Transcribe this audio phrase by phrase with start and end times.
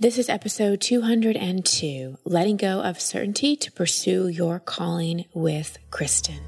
[0.00, 6.40] This is episode 202 Letting Go of Certainty to Pursue Your Calling with Kristen.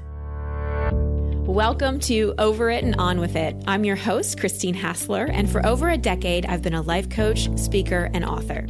[1.45, 3.55] Welcome to Over It and On With It.
[3.67, 7.47] I'm your host, Christine Hassler, and for over a decade, I've been a life coach,
[7.55, 8.65] speaker, and author.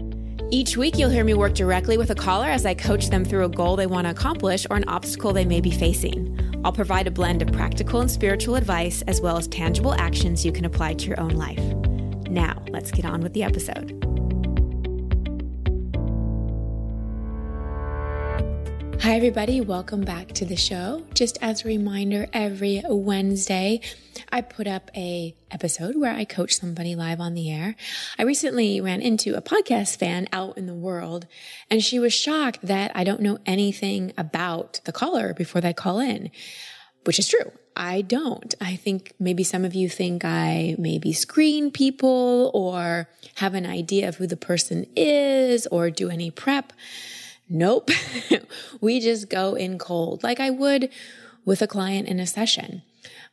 [0.51, 3.45] Each week, you'll hear me work directly with a caller as I coach them through
[3.45, 6.61] a goal they want to accomplish or an obstacle they may be facing.
[6.65, 10.51] I'll provide a blend of practical and spiritual advice as well as tangible actions you
[10.51, 11.63] can apply to your own life.
[12.29, 14.02] Now, let's get on with the episode.
[19.01, 19.59] Hi, everybody.
[19.59, 21.03] Welcome back to the show.
[21.13, 23.81] Just as a reminder, every Wednesday,
[24.31, 27.75] I put up a episode where I coach somebody live on the air.
[28.17, 31.27] I recently ran into a podcast fan out in the world,
[31.69, 35.99] and she was shocked that I don't know anything about the caller before they call
[35.99, 36.31] in,
[37.03, 37.51] which is true.
[37.75, 38.53] I don't.
[38.61, 44.07] I think maybe some of you think I maybe screen people or have an idea
[44.07, 46.71] of who the person is or do any prep.
[47.53, 47.91] Nope.
[48.81, 50.89] we just go in cold like I would
[51.45, 52.81] with a client in a session.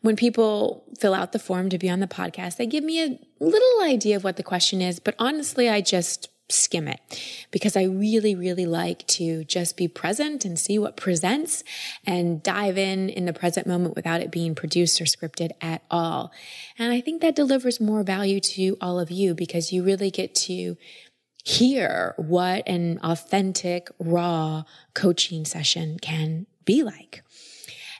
[0.03, 3.19] When people fill out the form to be on the podcast, they give me a
[3.43, 7.01] little idea of what the question is, but honestly, I just skim it
[7.51, 11.65] because I really, really like to just be present and see what presents
[12.05, 16.31] and dive in in the present moment without it being produced or scripted at all.
[16.79, 20.35] And I think that delivers more value to all of you because you really get
[20.35, 20.77] to
[21.45, 27.23] hear what an authentic, raw coaching session can be like.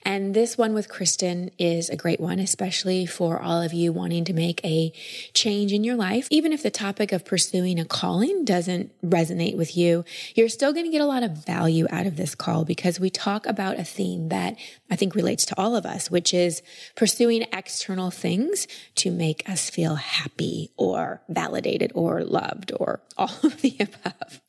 [0.03, 4.25] And this one with Kristen is a great one, especially for all of you wanting
[4.25, 4.93] to make a
[5.35, 6.27] change in your life.
[6.31, 10.87] Even if the topic of pursuing a calling doesn't resonate with you, you're still going
[10.87, 13.85] to get a lot of value out of this call because we talk about a
[13.85, 14.57] theme that
[14.91, 16.63] I think relates to all of us, which is
[16.97, 23.61] pursuing external things to make us feel happy or validated or loved or all of
[23.61, 24.41] the above.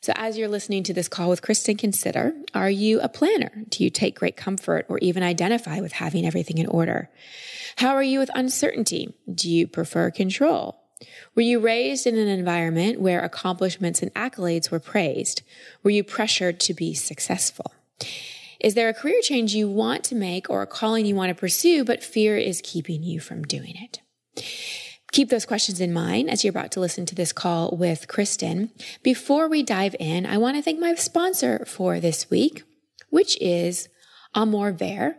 [0.00, 3.64] So as you're listening to this call with Kristen, consider, are you a planner?
[3.68, 7.10] Do you take great comfort or even identify with having everything in order?
[7.76, 9.14] How are you with uncertainty?
[9.32, 10.80] Do you prefer control?
[11.34, 15.42] Were you raised in an environment where accomplishments and accolades were praised?
[15.82, 17.72] Were you pressured to be successful?
[18.60, 21.34] Is there a career change you want to make or a calling you want to
[21.34, 24.00] pursue, but fear is keeping you from doing it?
[25.12, 28.70] Keep those questions in mind as you're about to listen to this call with Kristen.
[29.02, 32.62] Before we dive in, I want to thank my sponsor for this week,
[33.08, 33.88] which is
[34.34, 35.16] Amour Vert.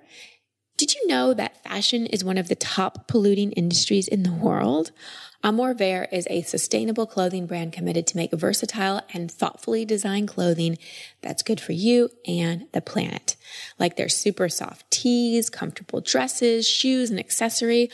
[0.77, 4.91] Did you know that fashion is one of the top polluting industries in the world?
[5.43, 10.77] Amour Vert is a sustainable clothing brand committed to make versatile and thoughtfully designed clothing
[11.21, 13.37] that's good for you and the planet.
[13.77, 17.89] Like their super soft tees, comfortable dresses, shoes, and accessory.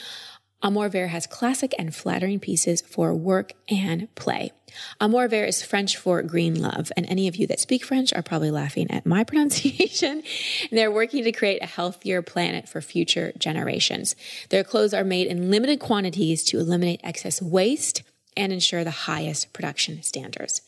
[0.66, 4.52] Amour Vert has classic and flattering pieces for work and play.
[5.00, 8.24] Amour Vert is French for green love, and any of you that speak French are
[8.24, 10.24] probably laughing at my pronunciation.
[10.72, 14.16] They're working to create a healthier planet for future generations.
[14.50, 18.02] Their clothes are made in limited quantities to eliminate excess waste
[18.36, 20.62] and ensure the highest production standards.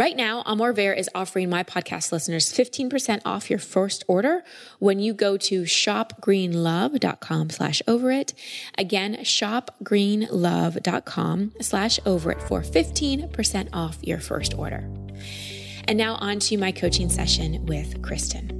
[0.00, 4.42] Right now, Amour Vert is offering my podcast listeners 15% off your first order
[4.78, 8.32] when you go to shopgreenlove.com slash over it.
[8.78, 14.88] Again, shopgreenlove.com slash over it for 15% off your first order.
[15.84, 18.56] And now on to my coaching session with Kristen.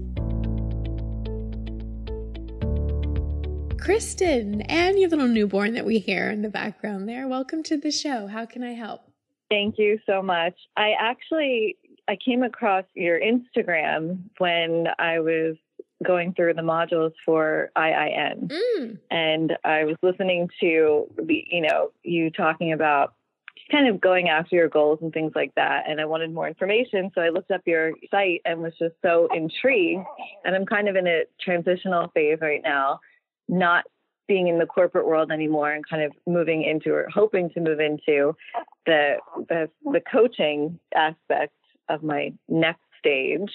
[3.81, 7.27] Kristen and your little newborn that we hear in the background there.
[7.27, 8.27] Welcome to the show.
[8.27, 9.10] How can I help?
[9.51, 10.55] Thank you so much.
[10.77, 11.77] I actually
[12.09, 15.57] I came across your Instagram when I was
[16.05, 18.49] going through the modules for IIN.
[18.49, 18.99] Mm.
[19.11, 23.15] And I was listening to the, you know, you talking about
[23.71, 25.85] kind of going after your goals and things like that.
[25.89, 27.11] And I wanted more information.
[27.15, 30.05] So I looked up your site and was just so intrigued.
[30.45, 33.01] And I'm kind of in a transitional phase right now,
[33.49, 33.85] not
[34.31, 37.81] being in the corporate world anymore and kind of moving into or hoping to move
[37.81, 38.33] into
[38.87, 39.17] the
[39.49, 41.53] the, the coaching aspect
[41.89, 43.51] of my next stage.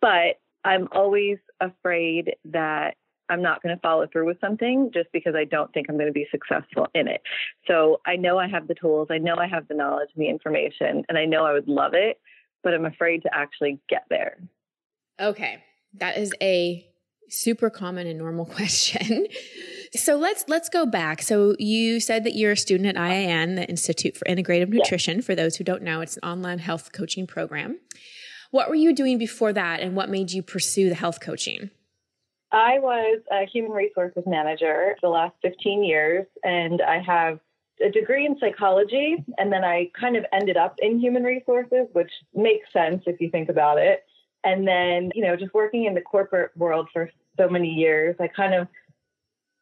[0.00, 2.96] But I'm always afraid that
[3.28, 6.06] I'm not going to follow through with something just because I don't think I'm going
[6.06, 7.20] to be successful in it.
[7.66, 10.30] So I know I have the tools, I know I have the knowledge and the
[10.30, 12.18] information, and I know I would love it,
[12.62, 14.38] but I'm afraid to actually get there.
[15.20, 15.62] Okay.
[15.92, 16.88] That is a
[17.28, 19.26] super common and normal question.
[19.96, 21.22] So let's let's go back.
[21.22, 25.22] So you said that you're a student at IIN, the Institute for Integrative Nutrition.
[25.22, 27.78] For those who don't know, it's an online health coaching program.
[28.50, 31.70] What were you doing before that, and what made you pursue the health coaching?
[32.52, 37.40] I was a human resources manager for the last 15 years, and I have
[37.84, 42.10] a degree in psychology, and then I kind of ended up in human resources, which
[42.34, 44.04] makes sense if you think about it.
[44.44, 48.28] And then, you know, just working in the corporate world for so many years, I
[48.28, 48.68] kind of,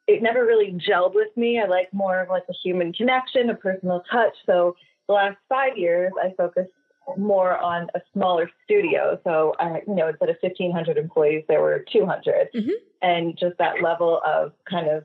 [0.07, 1.61] it never really gelled with me.
[1.61, 4.35] I like more of like a human connection, a personal touch.
[4.47, 4.77] So
[5.09, 6.71] the last five years, I focused
[7.17, 9.19] more on a smaller studio.
[9.25, 12.49] So, uh, you know, instead of 1,500 employees, there were 200.
[12.55, 12.71] Mm-hmm.
[13.03, 15.05] And just that level of kind of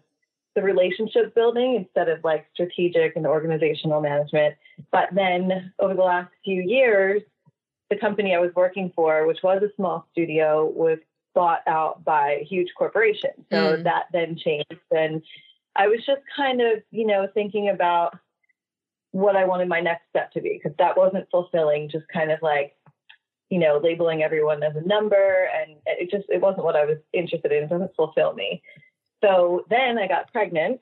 [0.55, 4.55] the relationship building instead of like strategic and organizational management.
[4.91, 7.21] But then over the last few years,
[7.89, 10.99] the company I was working for, which was a small studio, was
[11.39, 13.45] bought out by huge corporations.
[13.49, 13.83] So mm.
[13.85, 14.81] that then changed.
[14.91, 15.21] And
[15.73, 18.19] I was just kind of, you know, thinking about
[19.11, 22.39] what I wanted my next step to be because that wasn't fulfilling, just kind of
[22.41, 22.75] like,
[23.49, 25.47] you know, labeling everyone as a number.
[25.57, 27.63] And it just, it wasn't what I was interested in.
[27.63, 28.61] It doesn't fulfill me.
[29.23, 30.81] So then I got pregnant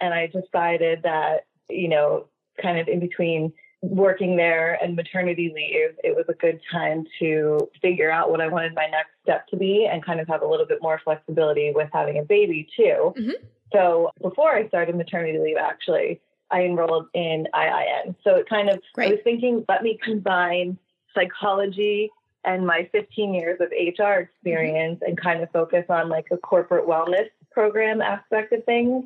[0.00, 2.24] and I decided that, you know,
[2.62, 3.52] kind of in between
[3.82, 8.48] working there and maternity leave, it was a good time to figure out what I
[8.48, 11.72] wanted my next step to be and kind of have a little bit more flexibility
[11.74, 13.14] with having a baby too.
[13.16, 13.44] Mm-hmm.
[13.72, 18.16] So before I started maternity leave, actually, I enrolled in IIN.
[18.24, 19.08] So it kind of, Great.
[19.08, 20.76] I was thinking, let me combine
[21.14, 22.10] psychology
[22.44, 25.10] and my 15 years of HR experience mm-hmm.
[25.10, 29.04] and kind of focus on like a corporate wellness program aspect of things.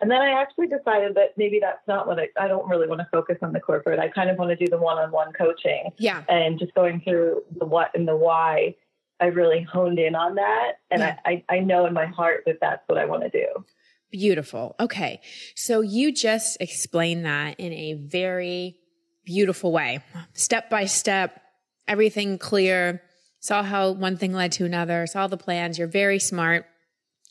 [0.00, 3.00] And then I actually decided that maybe that's not what I, I don't really want
[3.00, 3.98] to focus on the corporate.
[3.98, 5.90] I kind of want to do the one on one coaching.
[5.98, 6.22] Yeah.
[6.28, 8.76] And just going through the what and the why,
[9.20, 10.74] I really honed in on that.
[10.90, 11.16] And yeah.
[11.24, 13.64] I, I, I know in my heart that that's what I want to do.
[14.12, 14.76] Beautiful.
[14.78, 15.20] Okay.
[15.56, 18.76] So you just explained that in a very
[19.24, 20.00] beautiful way,
[20.32, 21.42] step by step,
[21.86, 23.02] everything clear,
[23.40, 25.78] saw how one thing led to another, saw the plans.
[25.78, 26.66] You're very smart.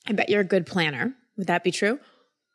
[0.06, 1.16] I bet you're a good planner.
[1.38, 2.00] Would that be true?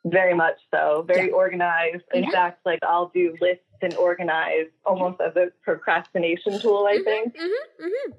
[0.04, 1.04] Very much so.
[1.06, 1.34] Very yeah.
[1.34, 2.04] organized.
[2.12, 2.30] In yeah.
[2.30, 7.36] fact, like I'll do lists and organize almost as a procrastination tool, I mm-hmm, think.
[7.36, 8.12] Mm-hmm, mm-hmm.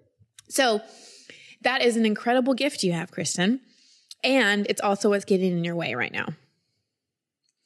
[0.50, 0.82] So
[1.62, 3.62] that is an incredible gift you have, Kristen.
[4.24, 6.30] And it's also what's getting in your way right now.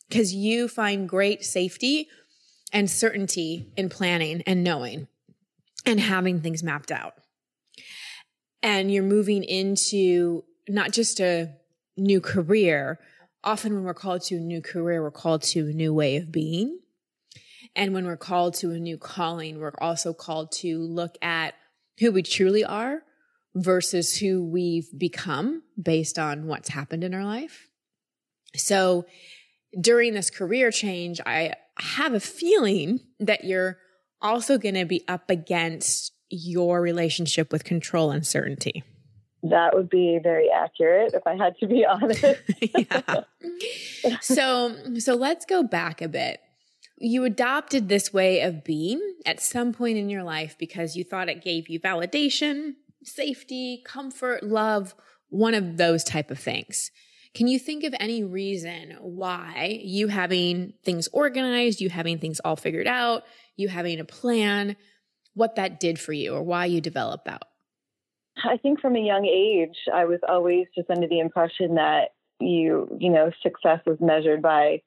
[0.09, 2.07] Because you find great safety
[2.71, 5.07] and certainty in planning and knowing
[5.85, 7.13] and having things mapped out.
[8.63, 11.53] And you're moving into not just a
[11.95, 12.99] new career.
[13.43, 16.31] Often when we're called to a new career, we're called to a new way of
[16.31, 16.79] being.
[17.75, 21.53] And when we're called to a new calling, we're also called to look at
[21.99, 23.03] who we truly are
[23.55, 27.69] versus who we've become based on what's happened in our life.
[28.55, 29.05] So
[29.79, 33.77] during this career change, I have a feeling that you're
[34.21, 38.83] also going to be up against your relationship with control and certainty.
[39.43, 42.23] That would be very accurate if I had to be honest.
[42.61, 43.23] yeah.
[44.21, 46.39] So, so let's go back a bit.
[46.99, 51.29] You adopted this way of being at some point in your life because you thought
[51.29, 52.73] it gave you validation,
[53.03, 54.95] safety, comfort, love,
[55.29, 56.89] one of those type of things.
[57.35, 62.55] Can you think of any reason why you having things organized, you having things all
[62.55, 63.23] figured out,
[63.55, 64.75] you having a plan,
[65.35, 67.43] what that did for you or why you developed that?
[68.43, 72.95] I think from a young age, I was always just under the impression that you,
[72.99, 74.81] you know, success was measured by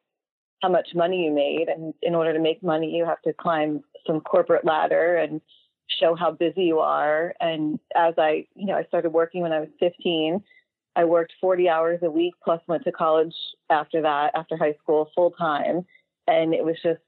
[0.62, 1.69] how much money you made.
[1.69, 5.41] And in order to make money, you have to climb some corporate ladder and
[5.88, 7.35] show how busy you are.
[7.40, 10.42] And as I, you know, I started working when I was 15,
[10.97, 13.35] I worked 40 hours a week plus went to college
[13.71, 15.87] after that, after high school, full time.
[16.26, 17.00] And it was just,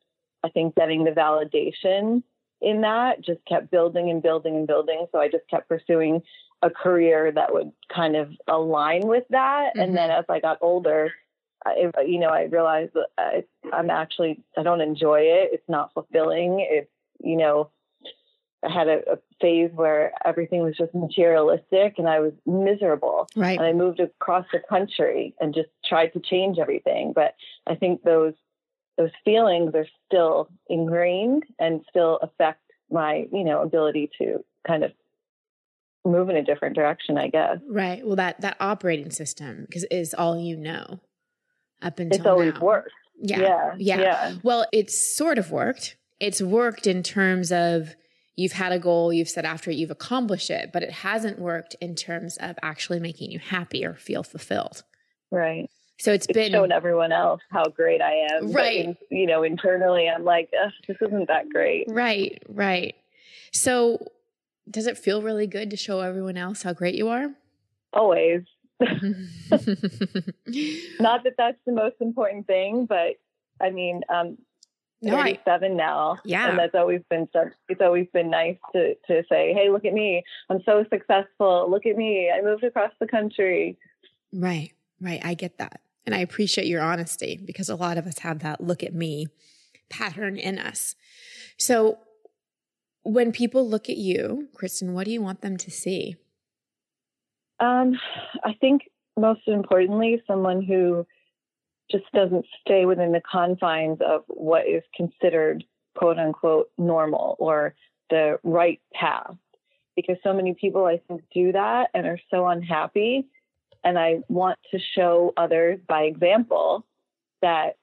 [0.42, 2.22] I think, getting the validation
[2.62, 5.06] in that just kept building and building and building.
[5.12, 6.22] So I just kept pursuing
[6.62, 9.70] a career that would kind of align with that.
[9.70, 9.80] Mm-hmm.
[9.80, 11.12] And then as I got older,
[11.66, 15.50] I, you know, I realized that I, I'm actually, I don't enjoy it.
[15.52, 16.66] It's not fulfilling.
[16.68, 16.90] It's,
[17.20, 17.70] you know,
[18.64, 23.26] I had a, a, phase where everything was just materialistic and I was miserable.
[23.34, 23.58] Right.
[23.58, 27.12] And I moved across the country and just tried to change everything.
[27.12, 27.34] But
[27.66, 28.34] I think those
[28.98, 34.92] those feelings are still ingrained and still affect my, you know, ability to kind of
[36.04, 37.58] move in a different direction, I guess.
[37.68, 38.04] Right.
[38.04, 41.00] Well, that that operating system because is all you know
[41.80, 42.60] up until it's always now.
[42.60, 42.90] worked.
[43.20, 43.40] Yeah.
[43.40, 43.74] yeah.
[43.78, 44.00] Yeah.
[44.00, 44.34] Yeah.
[44.42, 45.96] Well, it's sort of worked.
[46.20, 47.94] It's worked in terms of
[48.36, 51.76] you've had a goal, you've set after it, you've accomplished it, but it hasn't worked
[51.80, 54.82] in terms of actually making you happy or feel fulfilled.
[55.30, 55.68] Right.
[55.98, 58.52] So it's, it's been shown everyone else how great I am.
[58.52, 58.86] Right.
[58.86, 60.50] In, you know, internally, I'm like,
[60.88, 61.86] this isn't that great.
[61.88, 62.42] Right.
[62.48, 62.96] Right.
[63.52, 64.04] So
[64.70, 67.28] does it feel really good to show everyone else how great you are?
[67.92, 68.42] Always.
[68.80, 68.90] Not
[71.24, 73.16] that that's the most important thing, but
[73.60, 74.38] I mean, um,
[75.02, 76.18] no, 37 I, now.
[76.24, 76.48] Yeah.
[76.48, 77.28] And that's always been,
[77.68, 80.22] it's always been nice to, to say, Hey, look at me.
[80.48, 81.68] I'm so successful.
[81.70, 82.30] Look at me.
[82.30, 83.78] I moved across the country.
[84.32, 84.72] Right.
[85.02, 85.20] Right.
[85.24, 85.80] I get that.
[86.06, 89.26] And I appreciate your honesty because a lot of us have that look at me
[89.90, 90.94] pattern in us.
[91.58, 91.98] So
[93.02, 96.16] when people look at you, Kristen, what do you want them to see?
[97.60, 97.98] Um,
[98.44, 98.82] I think
[99.18, 101.06] most importantly, someone who
[101.90, 105.64] just doesn't stay within the confines of what is considered
[105.96, 107.74] quote unquote normal or
[108.10, 109.34] the right path.
[109.94, 113.26] Because so many people, I think, do that and are so unhappy.
[113.84, 116.86] And I want to show others by example
[117.40, 117.76] that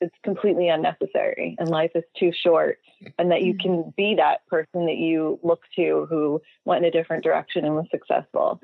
[0.00, 2.78] it's completely unnecessary and life is too short
[3.18, 3.82] and that you mm-hmm.
[3.82, 7.74] can be that person that you look to who went in a different direction and
[7.74, 8.60] was successful.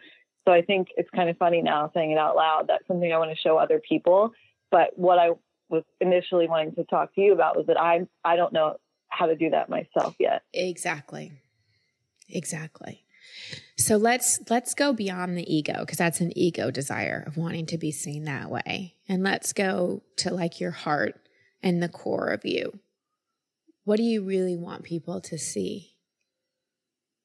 [0.47, 2.66] So I think it's kind of funny now saying it out loud.
[2.68, 4.30] That's something I want to show other people.
[4.71, 5.30] But what I
[5.68, 8.76] was initially wanting to talk to you about was that I I don't know
[9.09, 10.42] how to do that myself yet.
[10.52, 11.33] Exactly.
[12.28, 13.04] Exactly.
[13.76, 17.78] So let's let's go beyond the ego because that's an ego desire of wanting to
[17.78, 18.95] be seen that way.
[19.09, 21.21] And let's go to like your heart
[21.62, 22.78] and the core of you.
[23.85, 25.95] What do you really want people to see?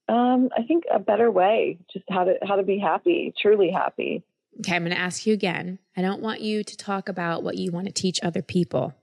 [0.10, 4.24] Um, I think a better way, just how to how to be happy, truly happy.
[4.60, 5.77] Okay, I'm going to ask you again.
[5.96, 8.94] I don't want you to talk about what you want to teach other people.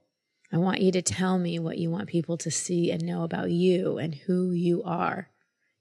[0.51, 3.51] I want you to tell me what you want people to see and know about
[3.51, 5.29] you and who you are,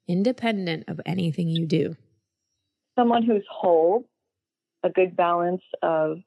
[0.09, 1.97] independent of anything you do.
[2.99, 4.05] Someone who's whole,
[4.83, 6.19] a good balance of,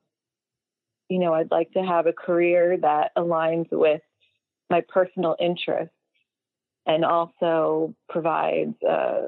[1.10, 4.02] you know, I'd like to have a career that aligns with
[4.70, 5.94] my personal interests
[6.86, 9.28] and also provides a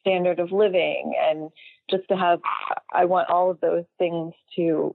[0.00, 1.50] standard of living and
[1.90, 2.38] just to have
[2.92, 4.94] i want all of those things to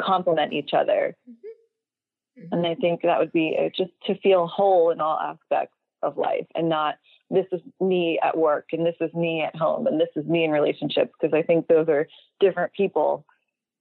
[0.00, 2.40] complement each other mm-hmm.
[2.42, 2.54] Mm-hmm.
[2.54, 6.16] and i think that would be uh, just to feel whole in all aspects of
[6.16, 6.96] life and not
[7.30, 10.44] this is me at work and this is me at home and this is me
[10.44, 12.06] in relationships because i think those are
[12.40, 13.24] different people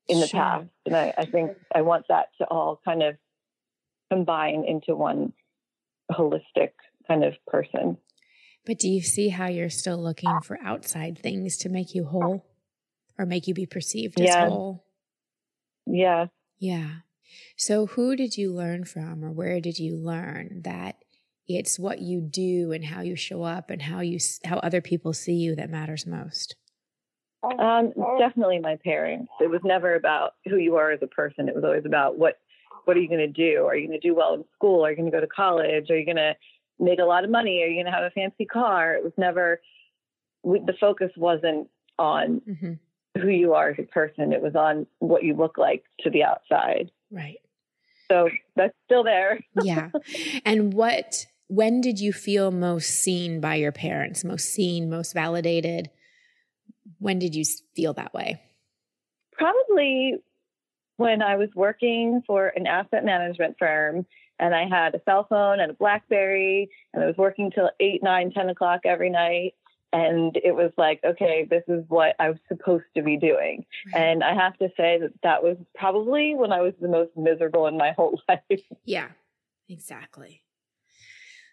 [0.08, 0.40] in the sure.
[0.40, 3.16] past and I, I think i want that to all kind of
[4.12, 5.34] combine into one
[6.12, 6.72] holistic
[7.08, 7.98] kind of person.
[8.66, 12.46] But do you see how you're still looking for outside things to make you whole
[13.18, 14.48] or make you be perceived as yeah.
[14.48, 14.86] whole?
[15.86, 16.28] Yeah.
[16.60, 16.90] Yeah.
[17.58, 20.98] So, who did you learn from, or where did you learn that
[21.48, 25.14] it's what you do and how you show up and how you how other people
[25.14, 26.56] see you that matters most?
[27.44, 29.30] Um, definitely my parents.
[29.42, 31.50] It was never about who you are as a person.
[31.50, 32.38] It was always about what
[32.86, 33.66] what are you going to do?
[33.66, 34.86] Are you going to do well in school?
[34.86, 35.90] Are you going to go to college?
[35.90, 36.36] Are you going to
[36.80, 37.62] make a lot of money?
[37.64, 38.96] Are you going to have a fancy car?
[38.96, 39.62] It was never,
[40.44, 43.22] we, the focus wasn't on mm-hmm.
[43.22, 44.34] who you are as a person.
[44.34, 46.92] It was on what you look like to the outside.
[47.12, 47.38] Right.
[48.12, 49.40] So that's still there.
[49.62, 49.90] yeah.
[50.46, 55.92] And what, when did you feel most seen by your parents, most seen, most validated?
[56.98, 57.44] When did you
[57.76, 58.42] feel that way?
[59.34, 60.16] Probably
[60.98, 64.08] when I was working for an asset management firm
[64.40, 68.02] and I had a cell phone and a Blackberry, and I was working till eight,
[68.02, 69.54] nine, ten o'clock every night.
[69.94, 73.64] And it was like, okay, this is what I was supposed to be doing.
[73.94, 74.02] Right.
[74.02, 77.68] And I have to say that that was probably when I was the most miserable
[77.68, 78.62] in my whole life.
[78.86, 79.10] Yeah,
[79.70, 80.43] exactly.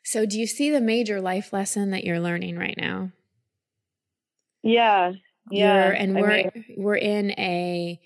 [0.02, 3.12] So, do you see the major life lesson that you're learning right now?
[4.62, 5.12] Yeah,
[5.50, 5.86] yeah.
[5.86, 8.00] You're, and we're mean, we're in a.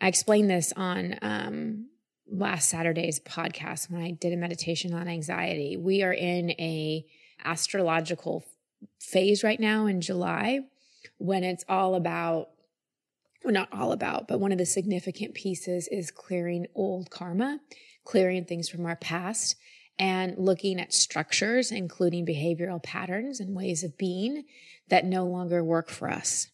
[0.00, 1.88] I explained this on um,
[2.30, 5.76] last Saturday's podcast when I did a meditation on anxiety.
[5.76, 7.04] We are in a
[7.44, 8.44] astrological
[9.00, 10.60] phase right now in July
[11.18, 12.48] when it's all about
[13.44, 17.60] well not all about, but one of the significant pieces is clearing old karma,
[18.04, 19.56] clearing things from our past
[19.98, 24.44] and looking at structures including behavioral patterns and ways of being
[24.88, 26.48] that no longer work for us.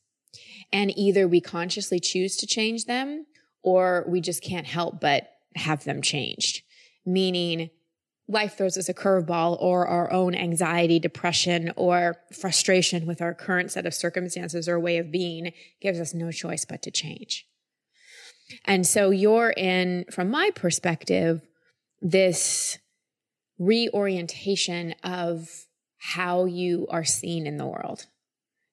[0.72, 3.26] And either we consciously choose to change them
[3.62, 6.62] or we just can't help but have them changed,
[7.04, 7.70] meaning
[8.28, 13.72] life throws us a curveball or our own anxiety, depression, or frustration with our current
[13.72, 17.46] set of circumstances or way of being gives us no choice but to change.
[18.64, 21.40] And so you're in, from my perspective,
[22.00, 22.78] this
[23.58, 25.66] reorientation of
[25.98, 28.06] how you are seen in the world.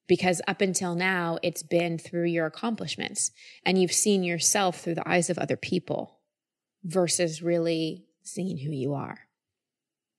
[0.08, 3.32] Because up until now, it's been through your accomplishments
[3.65, 6.20] and you've seen yourself through the eyes of other people
[6.84, 9.20] versus really seeing who you are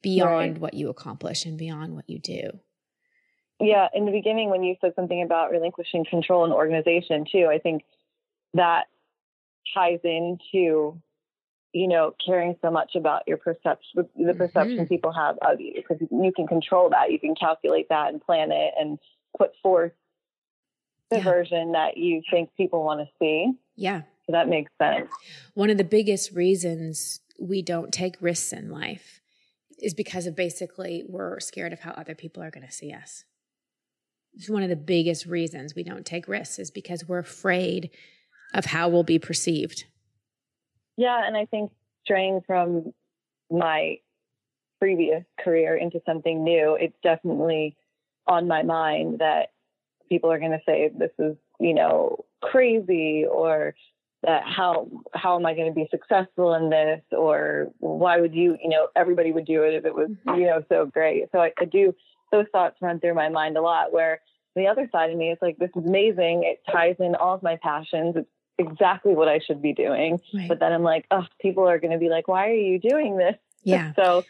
[0.03, 0.59] beyond right.
[0.59, 2.51] what you accomplish and beyond what you do.
[3.61, 7.59] Yeah, in the beginning, when you said something about relinquishing control and organization, too, I
[7.59, 7.85] think
[8.55, 8.85] that
[9.73, 11.01] ties into,
[11.77, 14.85] you know, caring so much about your perception, the perception mm-hmm.
[14.87, 17.13] people have of you, because you can control that.
[17.13, 18.99] You can calculate that and plan it and
[19.37, 19.93] put forth
[21.11, 21.23] the yeah.
[21.23, 23.53] version that you think people want to see.
[23.77, 24.03] Yeah.
[24.25, 25.11] So that makes sense.
[25.53, 29.21] One of the biggest reasons we don't take risks in life
[29.79, 33.25] is because of basically we're scared of how other people are going to see us.
[34.33, 37.91] It's one of the biggest reasons we don't take risks is because we're afraid
[38.55, 39.85] of how we'll be perceived.
[40.97, 41.71] Yeah, and I think
[42.05, 42.93] straying from
[43.51, 43.99] my
[44.79, 47.77] previous career into something new, it's definitely
[48.27, 49.51] on my mind that
[50.09, 53.75] people are going to say this is, you know, crazy or
[54.23, 58.57] that how how am I going to be successful in this or why would you,
[58.63, 60.41] you know, everybody would do it if it was, mm-hmm.
[60.41, 61.27] you know, so great.
[61.33, 61.95] So I, I do
[62.33, 64.21] those thoughts run through my mind a lot where
[64.57, 66.43] the other side of me is like, this is amazing.
[66.45, 68.17] It ties in all of my passions.
[68.17, 70.21] It's exactly what I should be doing.
[70.35, 70.49] Right.
[70.49, 73.17] But then I'm like, oh, people are going to be like, why are you doing
[73.17, 73.37] this?
[73.63, 73.93] Yeah.
[73.97, 74.25] So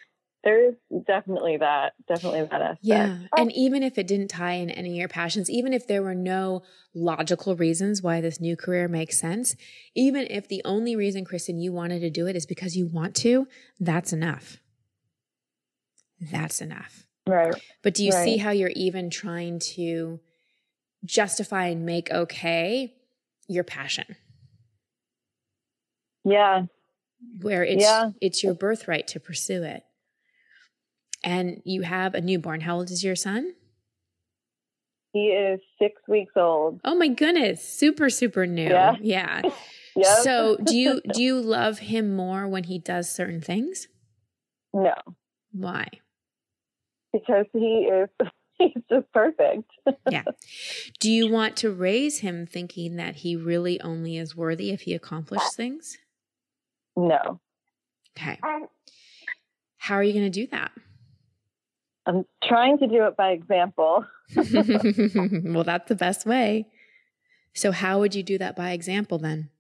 [0.45, 0.75] there is
[1.09, 2.79] definitely that, definitely that aspect.
[2.83, 3.19] Yeah.
[3.33, 3.43] Oh.
[3.43, 6.15] And even if it didn't tie in any of your passions, even if there were
[6.15, 6.63] no
[6.95, 9.57] logical reasons why this new career makes sense,
[9.97, 13.17] even if the only reason, Kristen, you wanted to do it is because you want
[13.17, 13.49] to,
[13.81, 14.59] that's enough.
[16.21, 17.07] That's enough.
[17.27, 17.55] Right.
[17.83, 18.25] But do you right.
[18.25, 20.21] see how you're even trying to
[21.05, 22.95] justify and make okay
[23.49, 24.17] your passion.
[26.25, 26.63] Yeah.
[27.41, 28.11] Where it's yeah.
[28.21, 29.83] it's your birthright to pursue it.
[31.25, 32.61] And you have a newborn.
[32.61, 33.55] How old is your son?
[35.13, 36.81] He is six weeks old.
[36.85, 37.67] Oh my goodness.
[37.67, 38.69] Super, super new.
[38.69, 38.97] Yeah.
[39.01, 39.43] yeah.
[39.97, 40.19] yep.
[40.23, 43.89] So do you do you love him more when he does certain things?
[44.75, 44.95] No.
[45.53, 45.89] Why?
[47.13, 48.11] Because he is
[48.59, 49.71] he's just perfect.
[50.11, 50.23] yeah.
[51.01, 54.95] Do you want to raise him thinking that he really only is worthy if he
[54.95, 55.99] accomplishes things?
[56.97, 57.41] No.
[58.17, 58.39] Okay.
[58.43, 58.69] Um,
[59.77, 60.73] how are you going to do that?
[62.07, 64.05] I'm trying to do it by example.
[64.37, 66.67] well, that's the best way.
[67.53, 69.51] So, how would you do that by example then?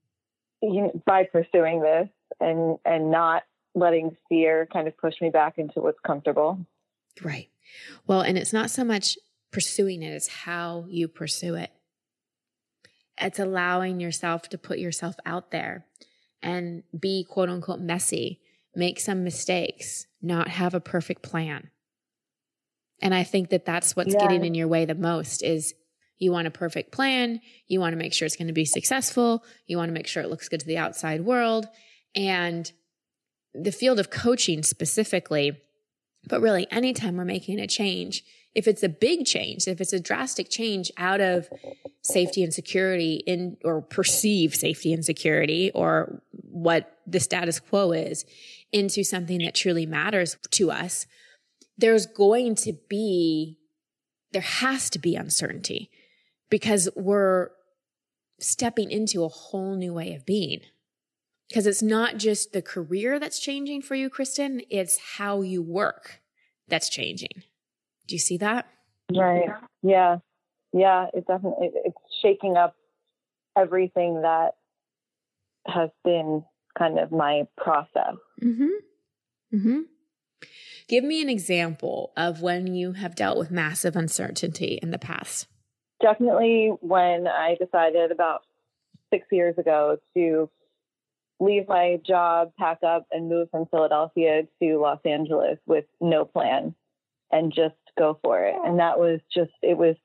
[0.62, 2.08] You know, by pursuing this
[2.40, 3.42] and and not
[3.74, 6.58] letting fear kind of push me back into what's comfortable.
[7.22, 7.48] Right.
[8.06, 9.16] Well, and it's not so much
[9.52, 11.70] pursuing it, it's how you pursue it.
[13.18, 15.86] It's allowing yourself to put yourself out there
[16.42, 18.40] and be quote unquote messy,
[18.74, 21.70] make some mistakes, not have a perfect plan.
[23.00, 24.20] And I think that that's what's yeah.
[24.20, 25.74] getting in your way the most is
[26.18, 27.40] you want a perfect plan.
[27.66, 29.44] You want to make sure it's going to be successful.
[29.66, 31.66] You want to make sure it looks good to the outside world.
[32.14, 32.70] And
[33.54, 35.60] the field of coaching specifically
[36.28, 40.00] but really, anytime we're making a change, if it's a big change, if it's a
[40.00, 41.48] drastic change out of
[42.02, 48.24] safety and security in or perceived safety and security or what the status quo is
[48.72, 51.06] into something that truly matters to us,
[51.76, 53.58] there's going to be,
[54.32, 55.90] there has to be uncertainty
[56.48, 57.50] because we're
[58.40, 60.60] stepping into a whole new way of being.
[61.48, 66.20] Because it's not just the career that's changing for you, Kristen, it's how you work
[66.68, 67.42] that's changing.
[68.08, 68.66] Do you see that?
[69.14, 69.48] Right.
[69.82, 70.18] Yeah.
[70.72, 72.74] Yeah, it definitely it's shaking up
[73.56, 74.56] everything that
[75.66, 76.44] has been
[76.76, 78.16] kind of my process.
[78.42, 78.68] Mm-hmm.
[79.54, 79.80] Mm-hmm.
[80.88, 85.46] Give me an example of when you have dealt with massive uncertainty in the past.
[86.02, 88.42] Definitely when I decided about
[89.14, 90.50] 6 years ago to
[91.40, 96.74] leave my job, pack up, and move from Philadelphia to Los Angeles with no plan
[97.30, 98.54] and just go for it.
[98.64, 99.96] And that was just it was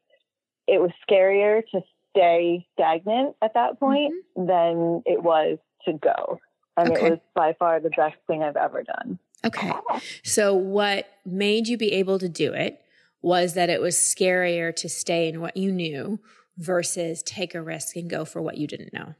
[0.67, 4.47] it was scarier to stay stagnant at that point mm-hmm.
[4.47, 6.39] than it was to go.
[6.77, 7.07] And okay.
[7.07, 9.19] it was by far the best thing I've ever done.
[9.43, 9.71] Okay.
[10.23, 12.81] So, what made you be able to do it
[13.21, 16.19] was that it was scarier to stay in what you knew
[16.57, 19.15] versus take a risk and go for what you didn't know.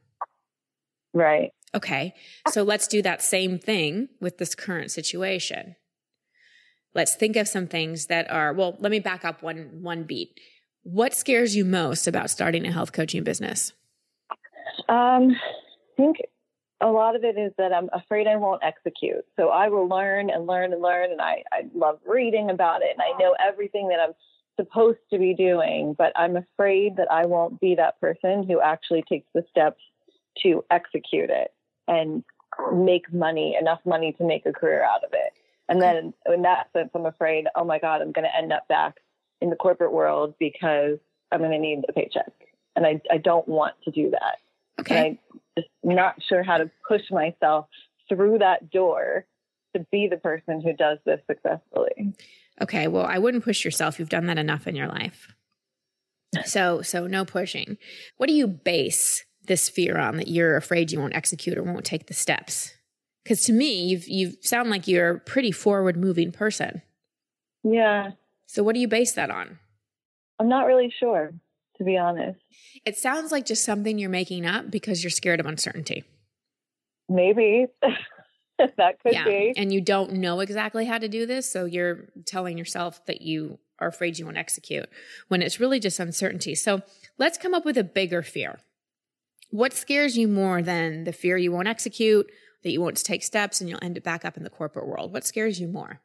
[1.13, 1.51] Right.
[1.73, 2.13] Okay.
[2.49, 5.75] So let's do that same thing with this current situation.
[6.93, 10.37] Let's think of some things that are, well, let me back up one, one beat.
[10.83, 13.71] What scares you most about starting a health coaching business?
[14.89, 16.17] Um, I think
[16.81, 19.23] a lot of it is that I'm afraid I won't execute.
[19.37, 21.11] So I will learn and learn and learn.
[21.11, 24.13] And I, I love reading about it and I know everything that I'm
[24.59, 29.03] supposed to be doing, but I'm afraid that I won't be that person who actually
[29.07, 29.79] takes the steps
[30.43, 31.51] to execute it
[31.87, 32.23] and
[32.73, 35.33] make money, enough money to make a career out of it.
[35.69, 38.67] And then in that sense, I'm afraid, oh my God, I'm going to end up
[38.67, 38.97] back
[39.39, 40.97] in the corporate world because
[41.31, 42.31] I'm going to need a paycheck.
[42.75, 44.37] And I, I don't want to do that.
[44.81, 45.07] Okay.
[45.07, 47.67] And I'm just not sure how to push myself
[48.09, 49.25] through that door
[49.73, 52.13] to be the person who does this successfully.
[52.61, 53.97] Okay, well, I wouldn't push yourself.
[53.97, 55.33] You've done that enough in your life.
[56.45, 57.77] So, so no pushing.
[58.17, 61.85] What do you base this fear on that you're afraid you won't execute or won't
[61.85, 62.73] take the steps?
[63.23, 66.81] Because to me, you've you sound like you're a pretty forward moving person.
[67.63, 68.11] Yeah.
[68.47, 69.59] So, what do you base that on?
[70.39, 71.31] I'm not really sure,
[71.77, 72.39] to be honest.
[72.85, 76.03] It sounds like just something you're making up because you're scared of uncertainty.
[77.07, 77.67] Maybe.
[78.77, 79.25] that could yeah.
[79.25, 79.53] be.
[79.55, 81.51] And you don't know exactly how to do this.
[81.51, 84.87] So you're telling yourself that you are afraid you won't execute
[85.27, 86.55] when it's really just uncertainty.
[86.55, 86.81] So
[87.17, 88.59] let's come up with a bigger fear.
[89.51, 92.31] What scares you more than the fear you won't execute,
[92.63, 95.13] that you won't take steps and you'll end up back up in the corporate world?
[95.13, 95.99] What scares you more?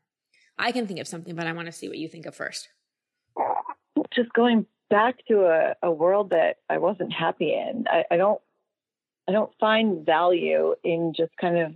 [0.59, 2.69] I can think of something, but I want to see what you think of first.
[4.13, 7.85] Just going back to a, a world that I wasn't happy in.
[7.89, 8.41] I, I don't
[9.29, 11.73] I don't find value in just kind of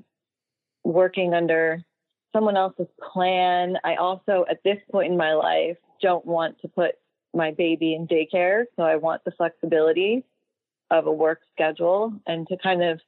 [0.82, 1.84] working under
[2.32, 3.76] someone else's plan.
[3.84, 6.92] I also, at this point in my life, don't want to put
[7.34, 8.64] my baby in daycare.
[8.76, 10.24] So I want the flexibility
[10.90, 13.00] of a work schedule and to kind of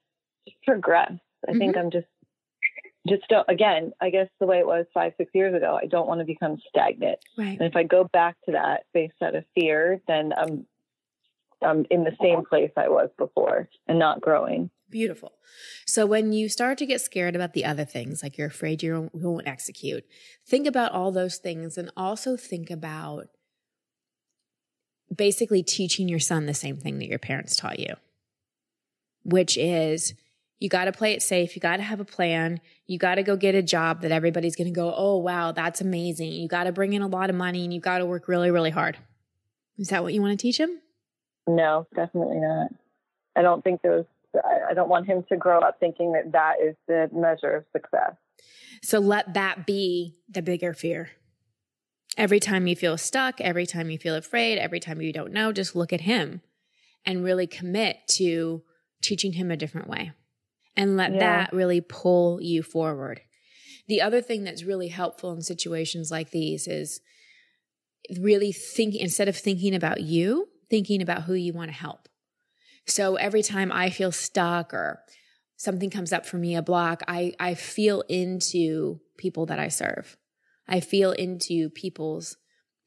[0.64, 1.12] progress.
[1.46, 1.58] I mm-hmm.
[1.58, 2.06] think I'm just,
[3.08, 6.06] just don't, again, I guess the way it was five, six years ago, I don't
[6.06, 7.18] want to become stagnant.
[7.36, 7.58] Right.
[7.58, 10.66] And if I go back to that based out of fear, then I'm,
[11.60, 14.70] I'm in the same place I was before and not growing.
[14.88, 15.32] Beautiful.
[15.86, 19.10] So when you start to get scared about the other things, like you're afraid you
[19.12, 20.04] won't execute,
[20.46, 23.28] think about all those things and also think about
[25.14, 27.94] basically teaching your son the same thing that your parents taught you,
[29.24, 30.14] which is
[30.58, 31.56] you got to play it safe.
[31.56, 32.60] You got to have a plan.
[32.86, 35.80] You got to go get a job that everybody's going to go, oh, wow, that's
[35.80, 36.32] amazing.
[36.32, 38.50] You got to bring in a lot of money and you got to work really,
[38.50, 38.96] really hard.
[39.78, 40.80] Is that what you want to teach him?
[41.48, 42.70] No, definitely not.
[43.34, 46.74] I don't think those I don't want him to grow up thinking that that is
[46.88, 48.14] the measure of success.
[48.82, 51.10] So let that be the bigger fear.
[52.16, 55.52] Every time you feel stuck, every time you feel afraid, every time you don't know,
[55.52, 56.42] just look at him
[57.06, 58.62] and really commit to
[59.02, 60.12] teaching him a different way
[60.76, 61.18] and let yeah.
[61.18, 63.20] that really pull you forward.
[63.88, 67.00] The other thing that's really helpful in situations like these is
[68.18, 72.08] really thinking, instead of thinking about you, thinking about who you want to help.
[72.86, 75.00] So every time I feel stuck or
[75.56, 80.16] something comes up for me, a block, I, I feel into people that I serve.
[80.68, 82.36] I feel into people's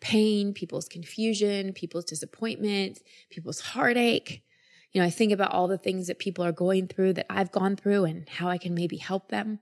[0.02, 4.44] pain, people's confusion, people's disappointment, people's heartache.
[4.92, 7.52] You know, I think about all the things that people are going through that I've
[7.52, 9.60] gone through and how I can maybe help them.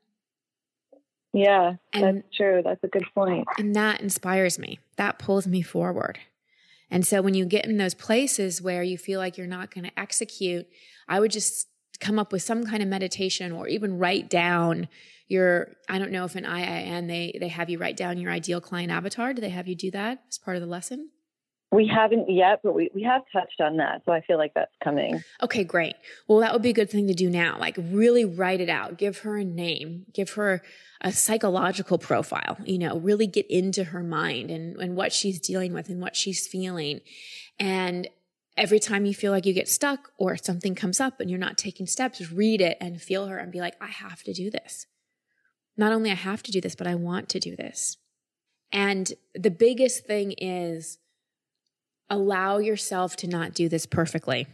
[1.34, 2.62] Yeah, and, that's true.
[2.63, 3.47] That's a good point.
[3.58, 4.80] And that inspires me.
[4.97, 6.19] That pulls me forward.
[6.91, 9.86] And so when you get in those places where you feel like you're not going
[9.86, 10.67] to execute,
[11.08, 11.67] I would just
[11.99, 14.88] come up with some kind of meditation or even write down
[15.27, 18.62] your I don't know if in IIN they they have you write down your ideal
[18.62, 19.33] client avatar.
[19.33, 21.09] Do they have you do that as part of the lesson?
[21.71, 24.03] We haven't yet, but we, we have touched on that.
[24.05, 25.23] So I feel like that's coming.
[25.41, 25.95] Okay, great.
[26.27, 27.57] Well, that would be a good thing to do now.
[27.59, 28.99] Like really write it out.
[28.99, 30.05] Give her a name.
[30.13, 30.62] Give her
[31.01, 35.73] a psychological profile, you know, really get into her mind and, and what she's dealing
[35.73, 37.01] with and what she's feeling.
[37.59, 38.07] And
[38.55, 41.57] every time you feel like you get stuck or something comes up and you're not
[41.57, 44.86] taking steps, read it and feel her and be like, I have to do this.
[45.77, 47.97] Not only I have to do this, but I want to do this.
[48.71, 50.97] And the biggest thing is
[52.09, 54.47] allow yourself to not do this perfectly.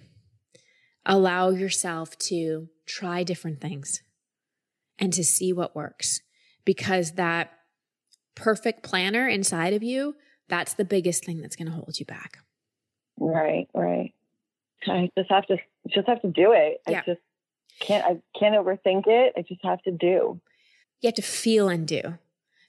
[1.05, 4.01] Allow yourself to try different things
[4.97, 6.21] and to see what works
[6.65, 7.51] because that
[8.35, 10.15] perfect planner inside of you,
[10.47, 12.39] that's the biggest thing that's going to hold you back.
[13.17, 14.13] Right, right.
[14.87, 15.57] I just have to
[15.89, 16.81] just have to do it.
[16.87, 16.99] Yeah.
[16.99, 17.21] I just
[17.79, 19.33] can't I can't overthink it.
[19.37, 20.39] I just have to do.
[21.01, 22.17] You have to feel and do.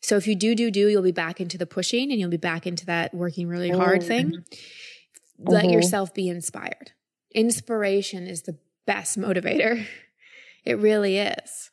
[0.02, 2.36] So if you do, do, do, you'll be back into the pushing and you'll be
[2.36, 4.08] back into that working really hard mm-hmm.
[4.08, 4.44] thing.
[5.38, 5.72] Let mm-hmm.
[5.72, 6.92] yourself be inspired.
[7.34, 9.84] Inspiration is the best motivator.
[10.64, 11.70] It really is.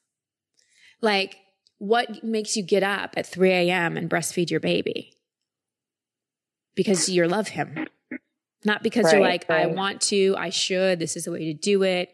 [1.02, 1.38] Like,
[1.78, 3.98] what makes you get up at 3 a.m.
[3.98, 5.14] and breastfeed your baby?
[6.76, 7.88] Because you love him.
[8.66, 9.64] Not because right, you're like, right.
[9.64, 12.12] I want to, I should, this is the way to do it.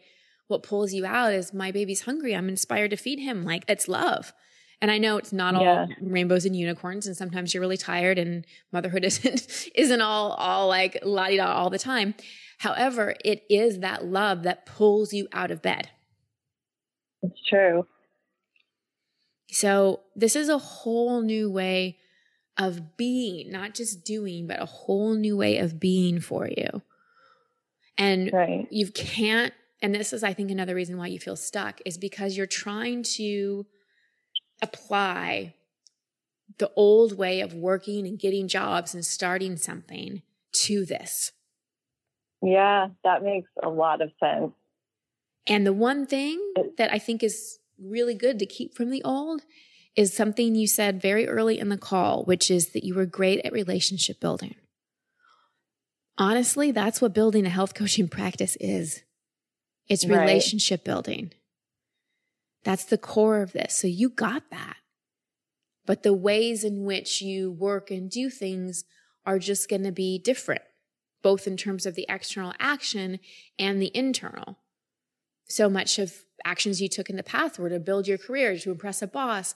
[0.48, 2.34] What pulls you out is my baby's hungry.
[2.34, 3.44] I'm inspired to feed him.
[3.44, 4.32] Like, it's love.
[4.80, 5.86] And I know it's not all yeah.
[6.02, 10.98] rainbows and unicorns, and sometimes you're really tired, and motherhood isn't isn't all all like
[11.02, 12.14] la di da all the time.
[12.58, 15.90] However, it is that love that pulls you out of bed.
[17.22, 17.86] It's true.
[19.50, 21.98] So this is a whole new way
[22.58, 26.82] of being, not just doing, but a whole new way of being for you.
[27.96, 28.66] And right.
[28.70, 29.54] you can't
[29.84, 33.02] and this is, I think, another reason why you feel stuck is because you're trying
[33.16, 33.66] to
[34.62, 35.56] apply
[36.56, 40.22] the old way of working and getting jobs and starting something
[40.62, 41.32] to this.
[42.40, 44.52] Yeah, that makes a lot of sense.
[45.46, 46.40] And the one thing
[46.78, 49.42] that I think is really good to keep from the old
[49.94, 53.44] is something you said very early in the call, which is that you were great
[53.44, 54.54] at relationship building.
[56.16, 59.02] Honestly, that's what building a health coaching practice is.
[59.88, 60.84] It's relationship right.
[60.84, 61.32] building.
[62.64, 63.74] That's the core of this.
[63.74, 64.76] So you got that.
[65.86, 68.84] But the ways in which you work and do things
[69.26, 70.62] are just going to be different,
[71.22, 73.18] both in terms of the external action
[73.58, 74.58] and the internal.
[75.46, 78.70] So much of actions you took in the past were to build your career, to
[78.70, 79.54] impress a boss,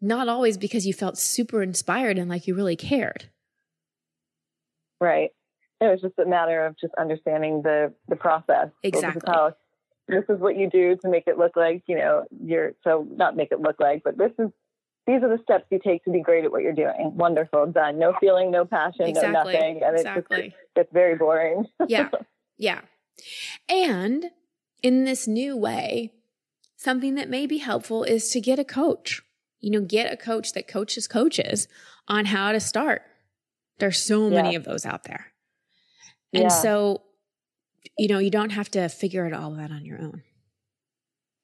[0.00, 3.30] not always because you felt super inspired and like you really cared.
[5.00, 5.30] Right.
[5.80, 8.68] It was just a matter of just understanding the the process.
[8.82, 9.20] Exactly.
[10.08, 13.36] This is what you do to make it look like, you know, you're so not
[13.36, 14.50] make it look like, but this is
[15.06, 17.12] these are the steps you take to be great at what you're doing.
[17.14, 17.98] Wonderful, done.
[17.98, 19.32] No feeling, no passion, exactly.
[19.32, 19.82] no nothing.
[19.82, 20.38] And exactly.
[20.38, 21.66] it's just, it's very boring.
[21.88, 22.08] yeah.
[22.56, 22.80] Yeah.
[23.68, 24.30] And
[24.82, 26.12] in this new way,
[26.76, 29.22] something that may be helpful is to get a coach.
[29.60, 31.68] You know, get a coach that coaches coaches
[32.08, 33.02] on how to start.
[33.78, 34.42] There's so yeah.
[34.42, 35.32] many of those out there.
[36.32, 36.48] And yeah.
[36.48, 37.02] so,
[37.98, 40.22] you know, you don't have to figure it all out on your own.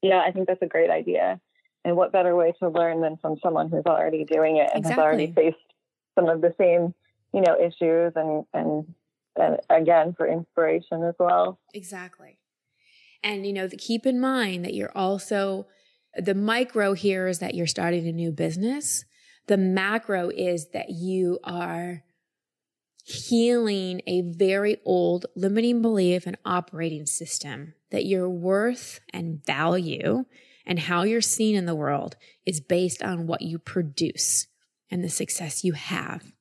[0.02, 1.40] Yeah, I think that's a great idea.
[1.84, 4.90] And what better way to learn than from someone who's already doing it and exactly.
[4.90, 5.56] has already faced
[6.18, 6.94] some of the same,
[7.32, 8.94] you know, issues and and
[9.36, 11.58] and again for inspiration as well.
[11.72, 12.38] Exactly.
[13.22, 15.66] And, you know, the, keep in mind that you're also,
[16.14, 19.04] the micro here is that you're starting a new business.
[19.46, 22.02] The macro is that you are
[23.06, 30.24] healing a very old limiting belief and operating system that your worth and value
[30.66, 34.46] and how you're seen in the world is based on what you produce
[34.90, 36.32] and the success you have.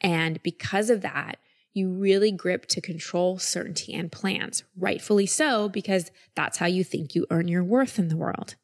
[0.00, 1.38] And because of that,
[1.72, 7.14] you really grip to control certainty and plans, rightfully so, because that's how you think
[7.14, 8.56] you earn your worth in the world.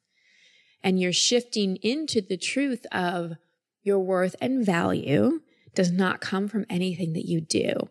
[0.82, 3.32] And you're shifting into the truth of
[3.82, 5.40] your worth and value
[5.78, 7.88] does not come from anything that you do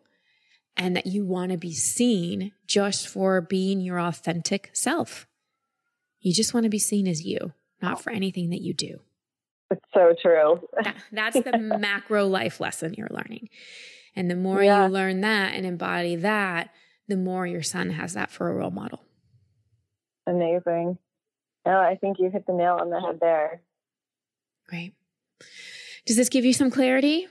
[0.76, 5.26] and that you want to be seen just for being your authentic self.
[6.20, 9.00] You just want to be seen as you, not for anything that you do.
[9.72, 10.68] It's so true.
[10.84, 13.48] that, that's the macro life lesson you're learning.
[14.18, 14.86] And the more yeah.
[14.86, 16.74] you learn that and embody that,
[17.08, 19.02] the more your son has that for a role model.
[20.28, 20.98] Amazing.
[21.66, 23.62] No, I think you hit the nail on the head there.
[24.68, 24.94] Great.
[26.06, 27.28] Does this give you some clarity?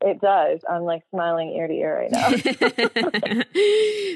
[0.00, 0.60] It does.
[0.68, 3.42] I'm like smiling ear to ear right now.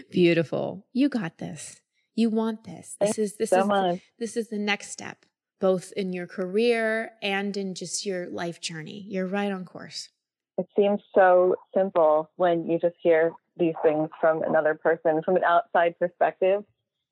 [0.11, 0.87] Beautiful.
[0.93, 1.81] You got this.
[2.15, 2.97] You want this.
[3.01, 4.01] This is this so is much.
[4.19, 5.25] this is the next step,
[5.61, 9.05] both in your career and in just your life journey.
[9.09, 10.11] You're right on course
[10.59, 15.45] it seems so simple when you just hear these things from another person from an
[15.45, 16.63] outside perspective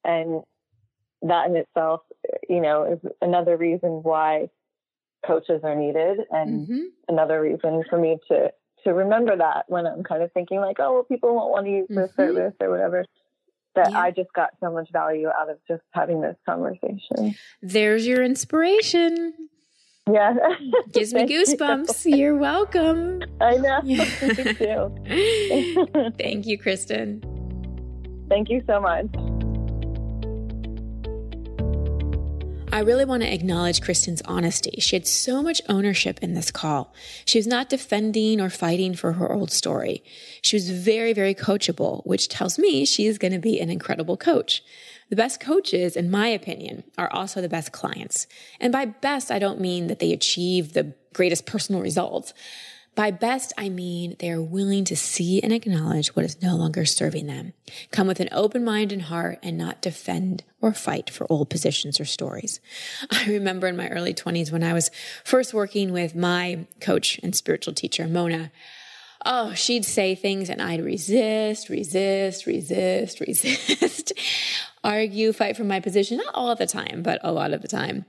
[0.04, 0.42] and
[1.22, 2.00] that in itself
[2.48, 4.48] you know is another reason why
[5.26, 6.82] coaches are needed and mm-hmm.
[7.08, 8.50] another reason for me to
[8.84, 11.72] to remember that when i'm kind of thinking like oh well people won't want to
[11.72, 12.20] use this mm-hmm.
[12.20, 13.04] service or whatever
[13.74, 14.00] that yeah.
[14.00, 19.34] i just got so much value out of just having this conversation there's your inspiration
[20.12, 20.34] yeah.
[20.92, 22.04] Gives me goosebumps.
[22.04, 22.16] You.
[22.16, 23.22] You're welcome.
[23.40, 23.80] I know.
[23.82, 23.96] Me
[24.54, 26.12] too.
[26.18, 27.22] Thank you, Kristen.
[28.28, 29.06] Thank you so much.
[32.72, 34.76] I really want to acknowledge Kristen's honesty.
[34.78, 36.94] She had so much ownership in this call.
[37.24, 40.04] She was not defending or fighting for her old story.
[40.40, 44.16] She was very, very coachable, which tells me she is going to be an incredible
[44.16, 44.62] coach.
[45.08, 48.28] The best coaches, in my opinion, are also the best clients.
[48.60, 52.32] And by best, I don't mean that they achieve the greatest personal results.
[52.94, 56.84] By best, I mean they are willing to see and acknowledge what is no longer
[56.84, 57.52] serving them,
[57.92, 62.00] come with an open mind and heart, and not defend or fight for old positions
[62.00, 62.60] or stories.
[63.10, 64.90] I remember in my early 20s when I was
[65.24, 68.50] first working with my coach and spiritual teacher, Mona.
[69.24, 74.12] Oh, she'd say things and I'd resist, resist, resist, resist
[74.82, 78.06] argue, fight for my position, not all the time, but a lot of the time.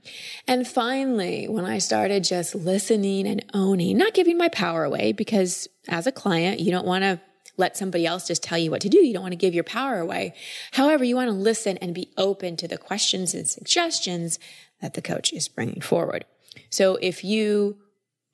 [0.48, 5.68] And finally, when I started just listening and owning, not giving my power away, because
[5.88, 7.20] as a client, you don't want to
[7.58, 8.98] let somebody else just tell you what to do.
[8.98, 10.34] You don't want to give your power away.
[10.72, 14.38] However, you want to listen and be open to the questions and suggestions
[14.80, 16.24] that the coach is bringing forward.
[16.70, 17.76] So if you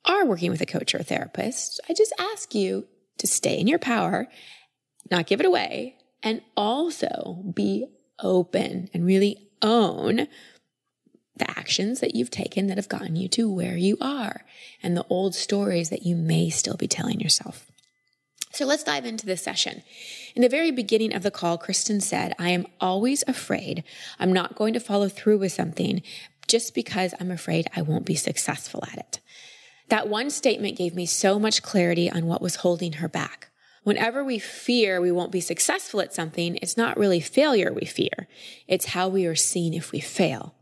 [0.05, 3.67] are working with a coach or a therapist, I just ask you to stay in
[3.67, 4.27] your power,
[5.11, 7.87] not give it away, and also be
[8.23, 10.27] open and really own
[11.35, 14.45] the actions that you've taken that have gotten you to where you are
[14.83, 17.71] and the old stories that you may still be telling yourself.
[18.51, 19.83] So let's dive into this session.
[20.35, 23.83] In the very beginning of the call, Kristen said, I am always afraid
[24.19, 26.01] I'm not going to follow through with something
[26.47, 29.19] just because I'm afraid I won't be successful at it.
[29.89, 33.49] That one statement gave me so much clarity on what was holding her back.
[33.83, 38.27] Whenever we fear we won't be successful at something, it's not really failure we fear.
[38.67, 40.55] It's how we are seen if we fail.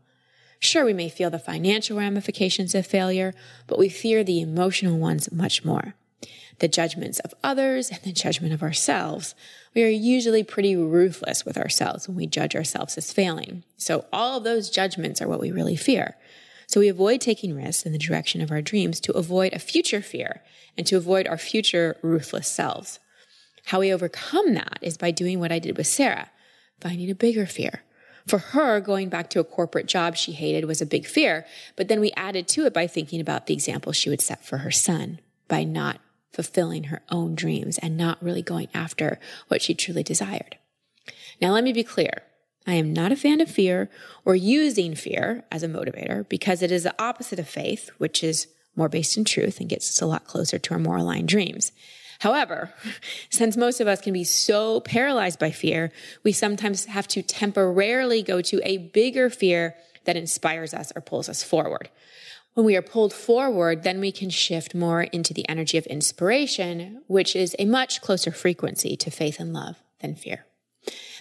[0.60, 3.32] Sure, we may feel the financial ramifications of failure,
[3.66, 5.94] but we fear the emotional ones much more.
[6.58, 9.36] The judgments of others and the judgment of ourselves.
[9.74, 13.62] We are usually pretty ruthless with ourselves when we judge ourselves as failing.
[13.76, 16.16] So all of those judgments are what we really fear.
[16.66, 20.02] So we avoid taking risks in the direction of our dreams to avoid a future
[20.02, 20.42] fear
[20.76, 22.98] and to avoid our future ruthless selves.
[23.68, 26.30] How we overcome that is by doing what I did with Sarah,
[26.80, 27.82] finding a bigger fear
[28.28, 31.88] for her, going back to a corporate job she hated was a big fear, but
[31.88, 34.70] then we added to it by thinking about the example she would set for her
[34.70, 36.00] son by not
[36.32, 40.56] fulfilling her own dreams and not really going after what she truly desired.
[41.40, 42.22] Now, let me be clear.
[42.66, 43.88] I am not a fan of fear
[44.24, 48.46] or using fear as a motivator because it is the opposite of faith, which is
[48.76, 51.72] more based in truth and gets us a lot closer to our more aligned dreams.
[52.20, 52.74] However,
[53.30, 55.92] since most of us can be so paralyzed by fear,
[56.24, 61.28] we sometimes have to temporarily go to a bigger fear that inspires us or pulls
[61.28, 61.90] us forward.
[62.54, 67.02] When we are pulled forward, then we can shift more into the energy of inspiration,
[67.06, 70.47] which is a much closer frequency to faith and love than fear.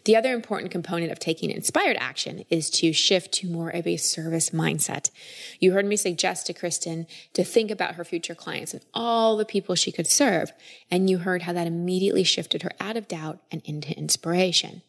[0.08, 3.98] The other important component of taking inspired action is to shift to more of a
[3.98, 5.12] service mindset.
[5.60, 9.44] You heard me suggest to Kristen to think about her future clients and all the
[9.44, 10.54] people she could serve.
[10.90, 14.82] And you heard how that immediately shifted her out of doubt and into inspiration.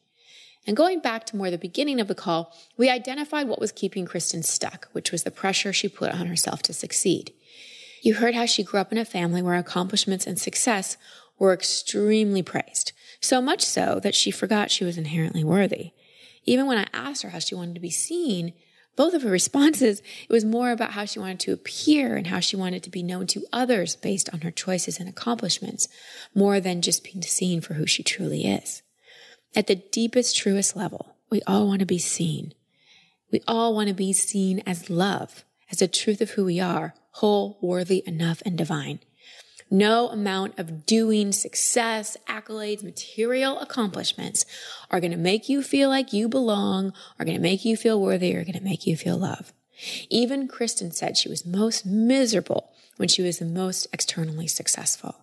[0.68, 4.06] And going back to more the beginning of the call, we identified what was keeping
[4.06, 7.32] Kristen stuck, which was the pressure she put on herself to succeed.
[8.04, 10.96] You heard how she grew up in a family where accomplishments and success
[11.40, 12.92] were extremely praised.
[13.20, 15.92] So much so that she forgot she was inherently worthy.
[16.44, 18.52] Even when I asked her how she wanted to be seen,
[18.96, 22.40] both of her responses, it was more about how she wanted to appear and how
[22.40, 25.88] she wanted to be known to others based on her choices and accomplishments,
[26.34, 28.82] more than just being seen for who she truly is.
[29.54, 32.54] At the deepest, truest level, we all want to be seen.
[33.30, 36.94] We all want to be seen as love, as the truth of who we are,
[37.12, 39.00] whole, worthy, enough, and divine.
[39.70, 44.46] No amount of doing, success, accolades, material accomplishments
[44.90, 48.00] are going to make you feel like you belong, are going to make you feel
[48.00, 49.52] worthy, are going to make you feel love.
[50.08, 55.16] Even Kristen said she was most miserable when she was the most externally successful.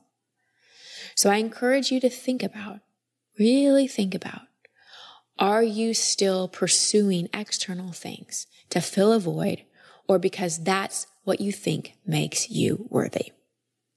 [1.16, 2.80] So I encourage you to think about,
[3.40, 4.42] really think about,
[5.38, 9.64] are you still pursuing external things to fill a void
[10.08, 13.32] or because that's what you think makes you worthy?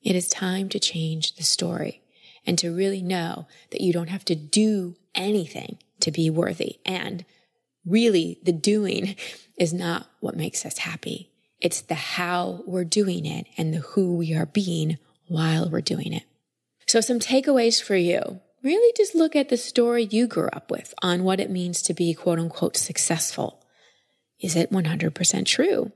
[0.09, 2.01] It is time to change the story
[2.47, 6.79] and to really know that you don't have to do anything to be worthy.
[6.87, 7.27] And
[7.85, 9.16] really, the doing
[9.59, 11.31] is not what makes us happy.
[11.61, 16.14] It's the how we're doing it and the who we are being while we're doing
[16.14, 16.23] it.
[16.87, 18.40] So, some takeaways for you.
[18.62, 21.92] Really just look at the story you grew up with on what it means to
[21.92, 23.62] be quote unquote successful.
[24.40, 25.92] Is it 100% true?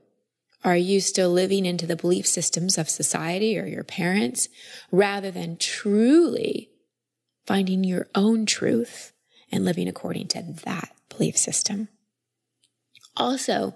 [0.63, 4.47] Are you still living into the belief systems of society or your parents
[4.91, 6.69] rather than truly
[7.45, 9.11] finding your own truth
[9.51, 11.89] and living according to that belief system?
[13.15, 13.75] Also,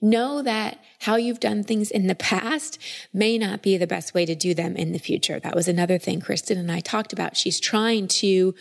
[0.00, 2.78] know that how you've done things in the past
[3.12, 5.40] may not be the best way to do them in the future.
[5.40, 7.36] That was another thing Kristen and I talked about.
[7.36, 8.54] She's trying to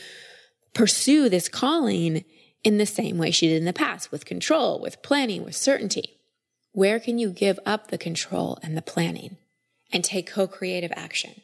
[0.73, 2.25] pursue this calling
[2.63, 6.16] in the same way she did in the past with control, with planning, with certainty.
[6.77, 9.37] Where can you give up the control and the planning
[9.91, 11.41] and take co creative action?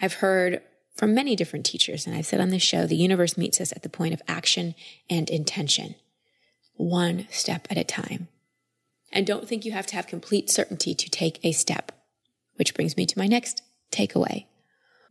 [0.00, 0.60] I've heard
[0.96, 3.84] from many different teachers, and I've said on this show, the universe meets us at
[3.84, 4.74] the point of action
[5.08, 5.94] and intention,
[6.74, 8.26] one step at a time.
[9.12, 11.92] And don't think you have to have complete certainty to take a step,
[12.56, 13.62] which brings me to my next
[13.92, 14.46] takeaway.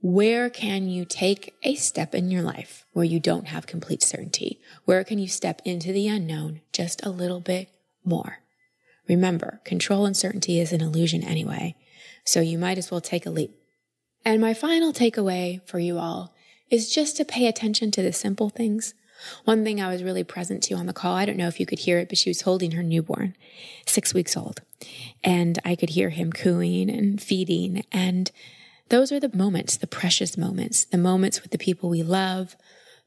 [0.01, 4.59] Where can you take a step in your life where you don't have complete certainty?
[4.83, 7.69] Where can you step into the unknown just a little bit
[8.03, 8.42] more?
[9.07, 11.75] Remember, control and certainty is an illusion anyway,
[12.23, 13.55] so you might as well take a leap.
[14.23, 16.33] And my final takeaway for you all
[16.69, 18.93] is just to pay attention to the simple things.
[19.43, 21.65] One thing I was really present to on the call, I don't know if you
[21.65, 23.35] could hear it, but she was holding her newborn,
[23.85, 24.61] six weeks old.
[25.23, 27.83] And I could hear him cooing and feeding.
[27.91, 28.31] And
[28.89, 32.55] those are the moments, the precious moments, the moments with the people we love,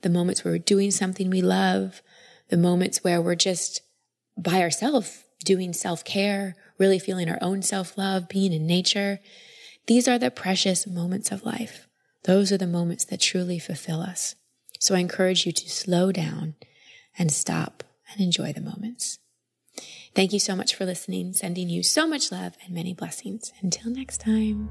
[0.03, 2.03] the moments where we're doing something we love,
[2.49, 3.83] the moments where we're just
[4.39, 9.21] by ourselves doing self care, really feeling our own self love, being in nature.
[9.87, 11.87] These are the precious moments of life.
[12.25, 14.35] Those are the moments that truly fulfill us.
[14.81, 16.55] So I encourage you to slow down
[17.19, 19.19] and stop and enjoy the moments.
[20.15, 23.53] Thank you so much for listening, sending you so much love and many blessings.
[23.63, 24.71] Until next time.